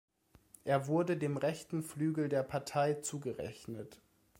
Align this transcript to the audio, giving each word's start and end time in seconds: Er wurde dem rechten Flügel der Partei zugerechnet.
Er 0.65 0.87
wurde 0.87 1.15
dem 1.15 1.37
rechten 1.37 1.83
Flügel 1.83 2.27
der 2.27 2.41
Partei 2.41 2.95
zugerechnet. 2.95 4.01